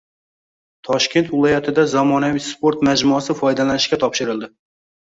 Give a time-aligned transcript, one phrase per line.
[0.87, 4.53] Toshkent viloyatida zamonaviy sport majmuasi foydalanishga topshirildi